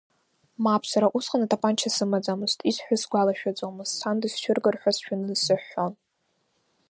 [0.63, 5.93] Мап, сара усҟан атапанча сымаӡамызт, исҳәоз сгәалашәаӡом, сан дысцәыргар ҳәа сшәаны сыҳәҳәон.